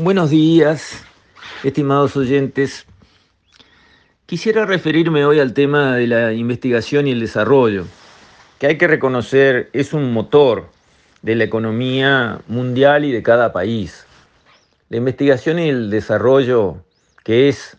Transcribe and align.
Buenos 0.00 0.30
días, 0.30 1.04
estimados 1.64 2.16
oyentes. 2.16 2.86
Quisiera 4.26 4.64
referirme 4.64 5.24
hoy 5.24 5.40
al 5.40 5.54
tema 5.54 5.96
de 5.96 6.06
la 6.06 6.32
investigación 6.32 7.08
y 7.08 7.10
el 7.10 7.18
desarrollo, 7.18 7.84
que 8.60 8.68
hay 8.68 8.78
que 8.78 8.86
reconocer 8.86 9.70
es 9.72 9.92
un 9.92 10.12
motor 10.12 10.68
de 11.22 11.34
la 11.34 11.42
economía 11.42 12.40
mundial 12.46 13.06
y 13.06 13.10
de 13.10 13.24
cada 13.24 13.52
país. 13.52 14.06
La 14.88 14.98
investigación 14.98 15.58
y 15.58 15.68
el 15.68 15.90
desarrollo, 15.90 16.76
que 17.24 17.48
es 17.48 17.76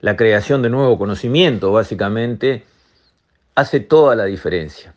la 0.00 0.16
creación 0.16 0.62
de 0.62 0.70
nuevo 0.70 0.98
conocimiento, 0.98 1.70
básicamente, 1.70 2.64
hace 3.54 3.78
toda 3.78 4.16
la 4.16 4.24
diferencia. 4.24 4.92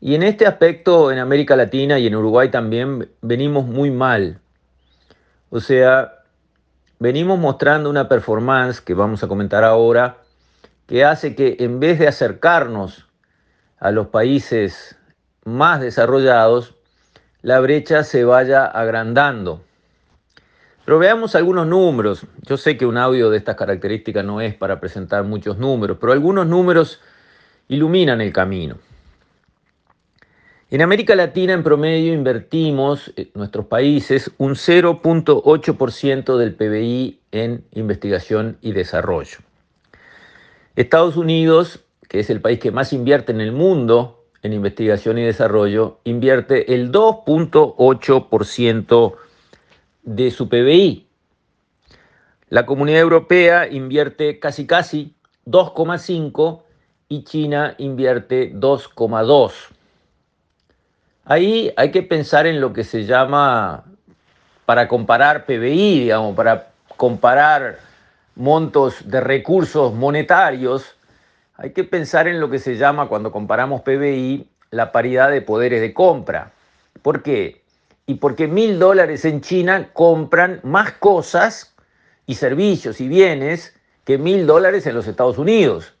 Y 0.00 0.16
en 0.16 0.24
este 0.24 0.46
aspecto, 0.46 1.12
en 1.12 1.20
América 1.20 1.54
Latina 1.54 1.96
y 2.00 2.08
en 2.08 2.16
Uruguay 2.16 2.50
también, 2.50 3.08
venimos 3.22 3.66
muy 3.66 3.92
mal 3.92 4.40
o 5.50 5.60
sea, 5.60 6.22
venimos 6.98 7.38
mostrando 7.38 7.88
una 7.88 8.08
performance 8.08 8.80
que 8.80 8.94
vamos 8.94 9.22
a 9.22 9.28
comentar 9.28 9.64
ahora, 9.64 10.18
que 10.86 11.04
hace 11.04 11.34
que 11.34 11.56
en 11.60 11.80
vez 11.80 11.98
de 11.98 12.08
acercarnos 12.08 13.06
a 13.78 13.90
los 13.90 14.08
países 14.08 14.96
más 15.44 15.80
desarrollados, 15.80 16.74
la 17.42 17.60
brecha 17.60 18.04
se 18.04 18.24
vaya 18.24 18.66
agrandando. 18.66 19.62
Pero 20.84 20.98
veamos 20.98 21.34
algunos 21.34 21.66
números. 21.66 22.26
Yo 22.42 22.56
sé 22.56 22.76
que 22.76 22.86
un 22.86 22.96
audio 22.96 23.30
de 23.30 23.38
estas 23.38 23.56
características 23.56 24.24
no 24.24 24.40
es 24.40 24.54
para 24.54 24.80
presentar 24.80 25.22
muchos 25.24 25.58
números, 25.58 25.98
pero 26.00 26.12
algunos 26.12 26.46
números 26.46 27.00
iluminan 27.68 28.20
el 28.20 28.32
camino. 28.32 28.78
En 30.70 30.82
América 30.82 31.14
Latina, 31.14 31.54
en 31.54 31.62
promedio, 31.62 32.12
invertimos, 32.12 33.10
en 33.16 33.24
eh, 33.24 33.30
nuestros 33.32 33.64
países, 33.64 34.30
un 34.36 34.54
0.8% 34.54 36.36
del 36.36 36.54
PBI 36.54 37.20
en 37.32 37.64
investigación 37.72 38.58
y 38.60 38.72
desarrollo. 38.72 39.38
Estados 40.76 41.16
Unidos, 41.16 41.80
que 42.06 42.20
es 42.20 42.28
el 42.28 42.42
país 42.42 42.58
que 42.58 42.70
más 42.70 42.92
invierte 42.92 43.32
en 43.32 43.40
el 43.40 43.52
mundo 43.52 44.26
en 44.42 44.52
investigación 44.52 45.16
y 45.16 45.22
desarrollo, 45.22 46.00
invierte 46.04 46.74
el 46.74 46.92
2.8% 46.92 49.14
de 50.02 50.30
su 50.30 50.50
PBI. 50.50 51.06
La 52.50 52.66
Comunidad 52.66 53.00
Europea 53.00 53.68
invierte 53.68 54.38
casi 54.38 54.66
casi 54.66 55.14
2,5% 55.46 56.60
y 57.08 57.24
China 57.24 57.74
invierte 57.78 58.52
2,2%. 58.52 59.77
Ahí 61.30 61.74
hay 61.76 61.90
que 61.90 62.02
pensar 62.02 62.46
en 62.46 62.58
lo 62.58 62.72
que 62.72 62.84
se 62.84 63.04
llama, 63.04 63.84
para 64.64 64.88
comparar 64.88 65.44
PBI, 65.44 66.00
digamos, 66.00 66.34
para 66.34 66.68
comparar 66.96 67.80
montos 68.34 69.10
de 69.10 69.20
recursos 69.20 69.92
monetarios, 69.92 70.96
hay 71.54 71.72
que 71.72 71.84
pensar 71.84 72.28
en 72.28 72.40
lo 72.40 72.48
que 72.48 72.58
se 72.58 72.76
llama, 72.76 73.08
cuando 73.08 73.30
comparamos 73.30 73.82
PBI, 73.82 74.48
la 74.70 74.90
paridad 74.90 75.30
de 75.30 75.42
poderes 75.42 75.82
de 75.82 75.92
compra. 75.92 76.52
¿Por 77.02 77.22
qué? 77.22 77.62
Y 78.06 78.14
porque 78.14 78.48
mil 78.48 78.78
dólares 78.78 79.26
en 79.26 79.42
China 79.42 79.90
compran 79.92 80.60
más 80.62 80.92
cosas 80.92 81.74
y 82.24 82.36
servicios 82.36 83.02
y 83.02 83.08
bienes 83.08 83.78
que 84.04 84.16
mil 84.16 84.46
dólares 84.46 84.86
en 84.86 84.94
los 84.94 85.06
Estados 85.06 85.36
Unidos. 85.36 85.92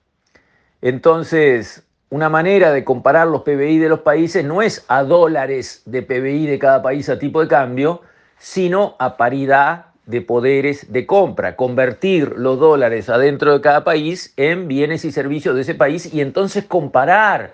Entonces, 0.80 1.82
una 2.10 2.28
manera 2.28 2.72
de 2.72 2.84
comparar 2.84 3.28
los 3.28 3.42
PBI 3.42 3.78
de 3.78 3.88
los 3.88 4.00
países 4.00 4.44
no 4.44 4.62
es 4.62 4.84
a 4.88 5.02
dólares 5.02 5.82
de 5.84 6.02
PBI 6.02 6.46
de 6.46 6.58
cada 6.58 6.82
país 6.82 7.08
a 7.08 7.18
tipo 7.18 7.42
de 7.42 7.48
cambio, 7.48 8.02
sino 8.38 8.96
a 8.98 9.16
paridad 9.16 9.86
de 10.06 10.22
poderes 10.22 10.90
de 10.90 11.04
compra, 11.04 11.54
convertir 11.54 12.32
los 12.38 12.58
dólares 12.58 13.10
adentro 13.10 13.52
de 13.52 13.60
cada 13.60 13.84
país 13.84 14.32
en 14.38 14.66
bienes 14.66 15.04
y 15.04 15.12
servicios 15.12 15.54
de 15.54 15.60
ese 15.60 15.74
país 15.74 16.12
y 16.12 16.22
entonces 16.22 16.64
comparar 16.64 17.52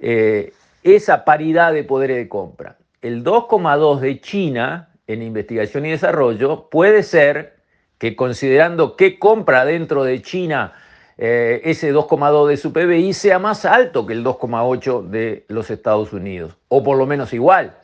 eh, 0.00 0.52
esa 0.82 1.24
paridad 1.24 1.72
de 1.72 1.82
poderes 1.82 2.18
de 2.18 2.28
compra. 2.28 2.76
El 3.00 3.24
2,2 3.24 4.00
de 4.00 4.20
China 4.20 4.90
en 5.06 5.22
investigación 5.22 5.86
y 5.86 5.92
desarrollo 5.92 6.68
puede 6.68 7.02
ser 7.02 7.56
que 7.96 8.16
considerando 8.16 8.94
qué 8.94 9.18
compra 9.18 9.64
dentro 9.64 10.04
de 10.04 10.20
China 10.20 10.74
eh, 11.18 11.62
ese 11.64 11.94
2,2 11.94 12.48
de 12.48 12.58
su 12.58 12.72
PBI 12.72 13.12
sea 13.14 13.38
más 13.38 13.64
alto 13.64 14.04
que 14.06 14.12
el 14.12 14.22
2,8 14.22 15.08
de 15.08 15.46
los 15.48 15.70
Estados 15.70 16.12
Unidos, 16.12 16.58
o 16.68 16.84
por 16.84 16.98
lo 16.98 17.06
menos 17.06 17.32
igual. 17.32 17.78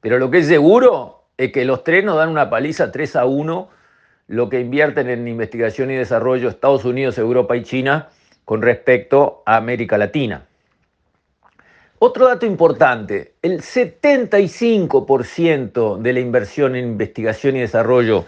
Pero 0.00 0.18
lo 0.18 0.30
que 0.30 0.38
es 0.38 0.46
seguro 0.46 1.24
es 1.36 1.50
que 1.52 1.64
los 1.64 1.82
tres 1.82 2.04
nos 2.04 2.16
dan 2.16 2.28
una 2.28 2.48
paliza 2.48 2.92
3 2.92 3.16
a 3.16 3.24
1, 3.24 3.68
lo 4.28 4.48
que 4.48 4.60
invierten 4.60 5.10
en 5.10 5.26
investigación 5.26 5.90
y 5.90 5.96
desarrollo 5.96 6.48
Estados 6.48 6.84
Unidos, 6.84 7.18
Europa 7.18 7.56
y 7.56 7.64
China 7.64 8.10
con 8.44 8.62
respecto 8.62 9.42
a 9.46 9.56
América 9.56 9.98
Latina. 9.98 10.46
Otro 11.98 12.26
dato 12.26 12.46
importante, 12.46 13.34
el 13.42 13.62
75% 13.62 15.98
de 15.98 16.12
la 16.12 16.20
inversión 16.20 16.76
en 16.76 16.84
investigación 16.84 17.56
y 17.56 17.60
desarrollo 17.60 18.26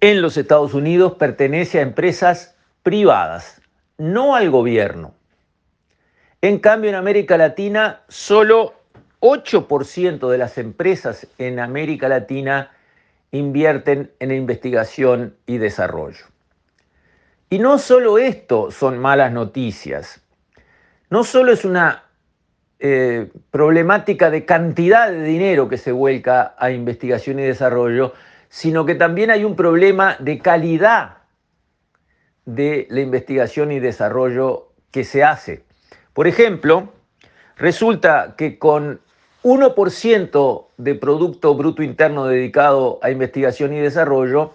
en 0.00 0.20
los 0.20 0.36
Estados 0.36 0.74
Unidos 0.74 1.14
pertenece 1.14 1.78
a 1.78 1.82
empresas 1.82 2.54
privadas 2.82 3.57
no 3.98 4.36
al 4.36 4.50
gobierno. 4.50 5.14
En 6.40 6.60
cambio, 6.60 6.90
en 6.90 6.96
América 6.96 7.36
Latina, 7.36 8.02
solo 8.08 8.74
8% 9.20 10.30
de 10.30 10.38
las 10.38 10.56
empresas 10.56 11.26
en 11.38 11.58
América 11.58 12.08
Latina 12.08 12.70
invierten 13.32 14.12
en 14.20 14.30
investigación 14.30 15.36
y 15.46 15.58
desarrollo. 15.58 16.26
Y 17.50 17.58
no 17.58 17.78
solo 17.78 18.18
esto 18.18 18.70
son 18.70 18.98
malas 18.98 19.32
noticias, 19.32 20.20
no 21.10 21.24
solo 21.24 21.52
es 21.52 21.64
una 21.64 22.04
eh, 22.78 23.30
problemática 23.50 24.30
de 24.30 24.44
cantidad 24.44 25.10
de 25.10 25.24
dinero 25.24 25.68
que 25.68 25.78
se 25.78 25.90
vuelca 25.90 26.54
a 26.58 26.70
investigación 26.70 27.40
y 27.40 27.42
desarrollo, 27.42 28.12
sino 28.48 28.86
que 28.86 28.94
también 28.94 29.30
hay 29.30 29.44
un 29.44 29.56
problema 29.56 30.16
de 30.20 30.38
calidad 30.38 31.17
de 32.48 32.86
la 32.88 33.02
investigación 33.02 33.72
y 33.72 33.78
desarrollo 33.78 34.68
que 34.90 35.04
se 35.04 35.22
hace. 35.22 35.64
Por 36.14 36.26
ejemplo, 36.26 36.94
resulta 37.58 38.36
que 38.38 38.58
con 38.58 39.02
1% 39.42 40.66
de 40.78 40.94
Producto 40.94 41.54
Bruto 41.54 41.82
Interno 41.82 42.24
dedicado 42.24 43.00
a 43.02 43.10
investigación 43.10 43.74
y 43.74 43.80
desarrollo, 43.80 44.54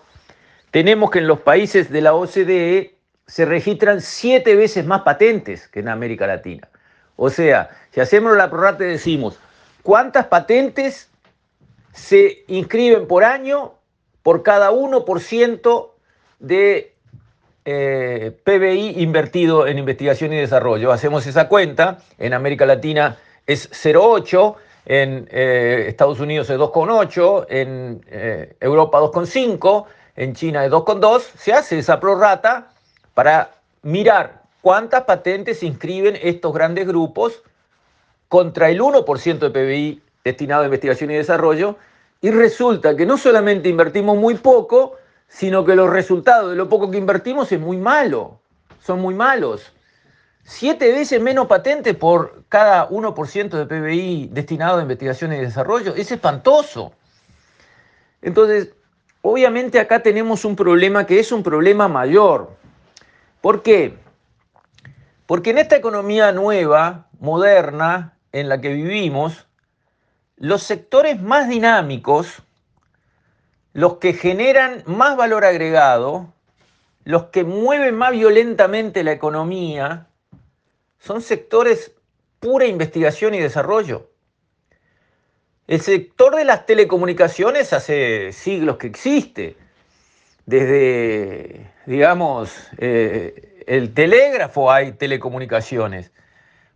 tenemos 0.71 1.11
que 1.11 1.19
en 1.19 1.27
los 1.27 1.41
países 1.41 1.91
de 1.91 2.01
la 2.01 2.15
OCDE 2.15 2.95
se 3.27 3.45
registran 3.45 4.01
siete 4.01 4.55
veces 4.55 4.87
más 4.87 5.03
patentes 5.03 5.67
que 5.67 5.81
en 5.81 5.89
América 5.89 6.25
Latina. 6.25 6.67
O 7.15 7.29
sea, 7.29 7.69
si 7.91 8.01
hacemos 8.01 8.35
la 8.35 8.49
prorrata 8.49 8.85
decimos, 8.85 9.39
¿cuántas 9.83 10.25
patentes 10.25 11.11
se 11.91 12.43
inscriben 12.47 13.07
por 13.07 13.23
año 13.23 13.75
por 14.23 14.41
cada 14.41 14.71
1% 14.71 15.91
de 16.39 16.92
eh, 17.65 18.37
PBI 18.43 19.01
invertido 19.01 19.67
en 19.67 19.77
investigación 19.77 20.33
y 20.33 20.37
desarrollo. 20.37 20.91
Hacemos 20.91 21.25
esa 21.27 21.47
cuenta, 21.47 21.99
en 22.17 22.33
América 22.33 22.65
Latina 22.65 23.17
es 23.47 23.69
0,8, 23.71 24.55
en 24.85 25.27
eh, 25.31 25.85
Estados 25.87 26.19
Unidos 26.19 26.49
es 26.49 26.57
2,8, 26.57 27.45
en 27.49 28.01
eh, 28.07 28.55
Europa 28.59 28.99
2,5, 28.99 29.85
en 30.15 30.33
China 30.33 30.65
es 30.65 30.71
2,2. 30.71 31.21
Se 31.37 31.53
hace 31.53 31.79
esa 31.79 31.99
prorrata 31.99 32.71
para 33.13 33.51
mirar 33.81 34.41
cuántas 34.61 35.03
patentes 35.03 35.63
inscriben 35.63 36.17
estos 36.21 36.53
grandes 36.53 36.87
grupos 36.87 37.43
contra 38.27 38.69
el 38.69 38.81
1% 38.81 39.39
de 39.39 39.49
PBI 39.49 40.01
destinado 40.23 40.63
a 40.63 40.65
investigación 40.65 41.11
y 41.11 41.15
desarrollo. 41.15 41.77
Y 42.21 42.31
resulta 42.31 42.95
que 42.95 43.05
no 43.05 43.17
solamente 43.17 43.69
invertimos 43.69 44.17
muy 44.17 44.35
poco, 44.35 44.95
sino 45.27 45.65
que 45.65 45.75
los 45.75 45.89
resultados 45.89 46.51
de 46.51 46.55
lo 46.55 46.69
poco 46.69 46.91
que 46.91 46.97
invertimos 46.97 47.51
es 47.51 47.59
muy 47.59 47.77
malo, 47.77 48.39
son 48.81 48.99
muy 48.99 49.15
malos. 49.15 49.73
Siete 50.43 50.91
veces 50.91 51.21
menos 51.21 51.47
patentes 51.47 51.95
por 51.95 52.43
cada 52.49 52.89
1% 52.89 53.49
de 53.49 53.65
PBI 53.65 54.29
destinado 54.31 54.79
a 54.79 54.81
investigación 54.81 55.33
y 55.33 55.37
desarrollo, 55.37 55.95
es 55.95 56.11
espantoso. 56.11 56.93
Entonces, 58.21 58.73
obviamente 59.21 59.79
acá 59.79 60.01
tenemos 60.03 60.43
un 60.45 60.55
problema 60.55 61.05
que 61.05 61.19
es 61.19 61.31
un 61.31 61.43
problema 61.43 61.87
mayor. 61.87 62.51
¿Por 63.41 63.63
qué? 63.63 63.97
Porque 65.25 65.51
en 65.51 65.57
esta 65.57 65.77
economía 65.77 66.31
nueva, 66.31 67.07
moderna, 67.19 68.17
en 68.33 68.49
la 68.49 68.59
que 68.59 68.73
vivimos, 68.73 69.47
los 70.35 70.63
sectores 70.63 71.21
más 71.21 71.47
dinámicos, 71.47 72.43
los 73.73 73.97
que 73.97 74.13
generan 74.13 74.83
más 74.85 75.17
valor 75.17 75.45
agregado, 75.45 76.33
los 77.03 77.25
que 77.25 77.43
mueven 77.43 77.95
más 77.95 78.11
violentamente 78.11 79.03
la 79.03 79.11
economía, 79.11 80.07
son 80.99 81.21
sectores 81.21 81.91
pura 82.39 82.65
investigación 82.65 83.33
y 83.33 83.39
desarrollo. 83.39 84.09
El 85.67 85.81
sector 85.81 86.35
de 86.35 86.45
las 86.45 86.65
telecomunicaciones 86.65 87.73
hace 87.73 88.31
siglos 88.31 88.77
que 88.77 88.87
existe. 88.87 89.57
Desde, 90.45 91.71
digamos, 91.85 92.53
eh, 92.77 93.63
el 93.65 93.93
telégrafo 93.93 94.71
hay 94.71 94.91
telecomunicaciones, 94.91 96.11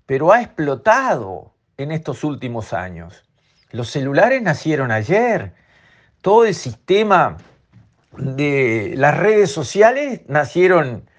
pero 0.06 0.32
ha 0.32 0.42
explotado 0.42 1.54
en 1.78 1.92
estos 1.92 2.24
últimos 2.24 2.74
años. 2.74 3.26
Los 3.72 3.90
celulares 3.90 4.42
nacieron 4.42 4.92
ayer. 4.92 5.54
Todo 6.22 6.46
el 6.46 6.56
sistema 6.56 7.38
de 8.18 8.94
las 8.98 9.18
redes 9.18 9.52
sociales 9.52 10.22
nacieron 10.28 11.10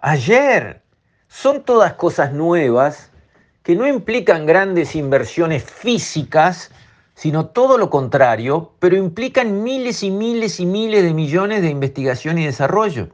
ayer. 0.00 0.82
Son 1.28 1.62
todas 1.62 1.94
cosas 1.94 2.32
nuevas 2.32 3.10
que 3.62 3.76
no 3.76 3.86
implican 3.86 4.46
grandes 4.46 4.94
inversiones 4.94 5.62
físicas, 5.62 6.70
sino 7.14 7.46
todo 7.46 7.76
lo 7.76 7.90
contrario, 7.90 8.72
pero 8.78 8.96
implican 8.96 9.62
miles 9.62 10.02
y 10.02 10.10
miles 10.10 10.60
y 10.60 10.66
miles 10.66 11.02
de 11.02 11.12
millones 11.12 11.60
de 11.62 11.68
investigación 11.68 12.38
y 12.38 12.46
desarrollo. 12.46 13.10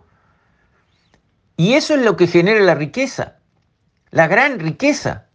Y 1.56 1.74
eso 1.74 1.94
es 1.94 2.02
lo 2.02 2.16
que 2.16 2.26
genera 2.26 2.60
la 2.60 2.74
riqueza, 2.74 3.38
la 4.10 4.28
gran 4.28 4.60
riqueza. 4.60 5.26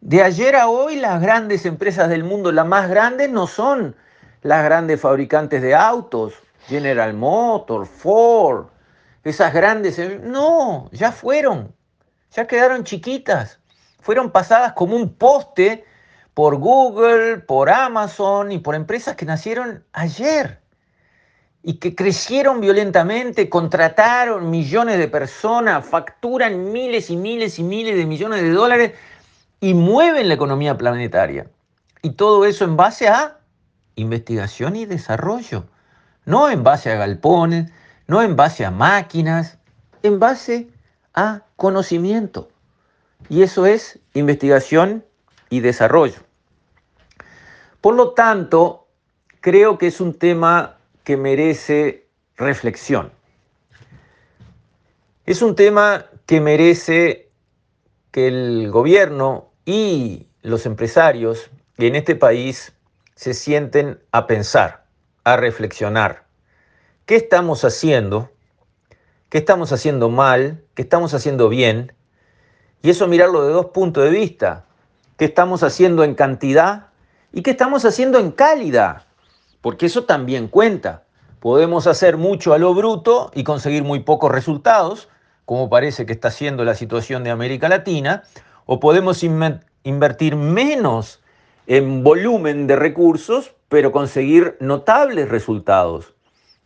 De 0.00 0.22
ayer 0.22 0.56
a 0.56 0.68
hoy 0.68 0.96
las 0.96 1.20
grandes 1.20 1.66
empresas 1.66 2.08
del 2.08 2.24
mundo, 2.24 2.52
las 2.52 2.66
más 2.66 2.88
grandes, 2.88 3.30
no 3.30 3.46
son 3.46 3.96
las 4.42 4.64
grandes 4.64 5.00
fabricantes 5.00 5.62
de 5.62 5.74
autos, 5.74 6.34
General 6.66 7.12
Motors, 7.14 7.88
Ford, 7.88 8.66
esas 9.24 9.52
grandes, 9.52 9.98
no, 10.22 10.88
ya 10.92 11.12
fueron, 11.12 11.74
ya 12.30 12.46
quedaron 12.46 12.84
chiquitas, 12.84 13.58
fueron 14.00 14.30
pasadas 14.30 14.72
como 14.72 14.96
un 14.96 15.12
poste 15.14 15.84
por 16.32 16.56
Google, 16.56 17.38
por 17.38 17.68
Amazon 17.68 18.52
y 18.52 18.58
por 18.58 18.74
empresas 18.74 19.16
que 19.16 19.26
nacieron 19.26 19.84
ayer 19.92 20.58
y 21.62 21.74
que 21.74 21.94
crecieron 21.94 22.60
violentamente, 22.60 23.50
contrataron 23.50 24.48
millones 24.48 24.98
de 24.98 25.08
personas, 25.08 25.84
facturan 25.84 26.72
miles 26.72 27.10
y 27.10 27.16
miles 27.16 27.58
y 27.58 27.62
miles 27.62 27.96
de 27.96 28.06
millones 28.06 28.40
de 28.40 28.50
dólares 28.50 28.92
y 29.60 29.74
mueven 29.74 30.28
la 30.28 30.34
economía 30.34 30.78
planetaria. 30.78 31.46
Y 32.00 32.12
todo 32.12 32.46
eso 32.46 32.64
en 32.64 32.76
base 32.78 33.08
a 33.08 33.39
investigación 34.00 34.76
y 34.76 34.86
desarrollo, 34.86 35.64
no 36.24 36.50
en 36.50 36.62
base 36.62 36.90
a 36.90 36.96
galpones, 36.96 37.70
no 38.06 38.22
en 38.22 38.36
base 38.36 38.64
a 38.64 38.70
máquinas, 38.70 39.58
en 40.02 40.18
base 40.18 40.68
a 41.14 41.42
conocimiento. 41.56 42.48
Y 43.28 43.42
eso 43.42 43.66
es 43.66 43.98
investigación 44.14 45.04
y 45.50 45.60
desarrollo. 45.60 46.20
Por 47.80 47.94
lo 47.94 48.12
tanto, 48.12 48.86
creo 49.40 49.78
que 49.78 49.86
es 49.86 50.00
un 50.00 50.14
tema 50.14 50.76
que 51.04 51.16
merece 51.16 52.06
reflexión. 52.36 53.12
Es 55.26 55.42
un 55.42 55.54
tema 55.54 56.06
que 56.26 56.40
merece 56.40 57.30
que 58.10 58.28
el 58.28 58.70
gobierno 58.70 59.50
y 59.64 60.26
los 60.42 60.66
empresarios 60.66 61.50
en 61.78 61.94
este 61.94 62.16
país 62.16 62.72
se 63.20 63.34
sienten 63.34 64.00
a 64.12 64.26
pensar, 64.26 64.86
a 65.24 65.36
reflexionar. 65.36 66.24
¿Qué 67.04 67.16
estamos 67.16 67.66
haciendo? 67.66 68.30
¿Qué 69.28 69.36
estamos 69.36 69.72
haciendo 69.72 70.08
mal? 70.08 70.64
¿Qué 70.72 70.80
estamos 70.80 71.12
haciendo 71.12 71.50
bien? 71.50 71.92
Y 72.80 72.88
eso 72.88 73.06
mirarlo 73.08 73.46
de 73.46 73.52
dos 73.52 73.66
puntos 73.66 74.04
de 74.04 74.08
vista. 74.08 74.64
¿Qué 75.18 75.26
estamos 75.26 75.62
haciendo 75.62 76.02
en 76.02 76.14
cantidad 76.14 76.86
y 77.30 77.42
qué 77.42 77.50
estamos 77.50 77.84
haciendo 77.84 78.18
en 78.18 78.30
calidad, 78.30 79.02
porque 79.60 79.84
eso 79.84 80.04
también 80.04 80.48
cuenta. 80.48 81.04
Podemos 81.40 81.86
hacer 81.86 82.16
mucho 82.16 82.54
a 82.54 82.58
lo 82.58 82.72
bruto 82.72 83.30
y 83.34 83.44
conseguir 83.44 83.84
muy 83.84 84.00
pocos 84.00 84.32
resultados, 84.32 85.10
como 85.44 85.68
parece 85.68 86.06
que 86.06 86.14
está 86.14 86.30
siendo 86.30 86.64
la 86.64 86.74
situación 86.74 87.22
de 87.22 87.30
América 87.30 87.68
Latina, 87.68 88.22
o 88.64 88.80
podemos 88.80 89.22
invertir 89.82 90.36
menos 90.36 91.19
en 91.70 92.02
volumen 92.02 92.66
de 92.66 92.74
recursos, 92.74 93.54
pero 93.68 93.92
conseguir 93.92 94.56
notables 94.58 95.28
resultados. 95.28 96.12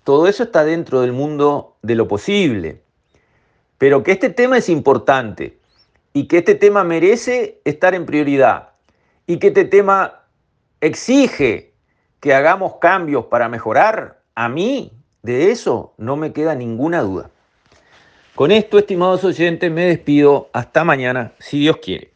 Todo 0.02 0.28
eso 0.28 0.44
está 0.44 0.64
dentro 0.64 1.02
del 1.02 1.12
mundo 1.12 1.76
de 1.82 1.94
lo 1.94 2.08
posible. 2.08 2.80
Pero 3.76 4.02
que 4.02 4.12
este 4.12 4.30
tema 4.30 4.56
es 4.56 4.70
importante 4.70 5.58
y 6.14 6.26
que 6.26 6.38
este 6.38 6.54
tema 6.54 6.84
merece 6.84 7.60
estar 7.66 7.94
en 7.94 8.06
prioridad 8.06 8.70
y 9.26 9.36
que 9.36 9.48
este 9.48 9.66
tema 9.66 10.22
exige 10.80 11.74
que 12.18 12.32
hagamos 12.32 12.76
cambios 12.76 13.26
para 13.26 13.50
mejorar, 13.50 14.22
a 14.34 14.48
mí 14.48 14.90
de 15.22 15.50
eso 15.50 15.92
no 15.98 16.16
me 16.16 16.32
queda 16.32 16.54
ninguna 16.54 17.02
duda. 17.02 17.28
Con 18.34 18.50
esto, 18.50 18.78
estimados 18.78 19.22
oyentes, 19.22 19.70
me 19.70 19.84
despido. 19.84 20.48
Hasta 20.54 20.82
mañana, 20.82 21.32
si 21.40 21.58
Dios 21.58 21.76
quiere. 21.76 22.10